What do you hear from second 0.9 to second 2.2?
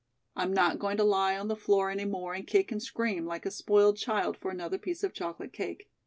to lie on the floor any